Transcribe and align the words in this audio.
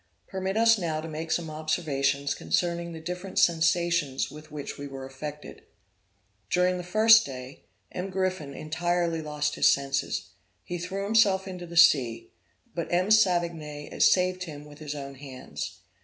Permit 0.25 0.57
us 0.57 0.79
now 0.79 0.99
to 0.99 1.07
make 1.07 1.29
some 1.29 1.51
observations 1.51 2.33
concerning 2.33 2.91
the 2.91 2.99
different 2.99 3.37
sensations 3.37 4.31
with 4.31 4.49
which 4.51 4.75
we 4.75 4.87
were 4.87 5.05
affected. 5.05 5.61
During 6.49 6.77
the 6.77 6.83
first 6.83 7.23
day, 7.23 7.65
M. 7.91 8.09
Griffon 8.09 8.51
entirely 8.55 9.21
lost 9.21 9.53
his 9.53 9.71
senses. 9.71 10.31
He 10.63 10.79
threw 10.79 11.03
himself 11.03 11.47
into 11.47 11.67
the 11.67 11.77
sea, 11.77 12.31
but 12.73 12.91
M. 12.91 13.11
Savigny 13.11 13.91
saved 13.99 14.45
him 14.45 14.65
with 14.65 14.79
his 14.79 14.95
own 14.95 15.13
hands. 15.13 15.81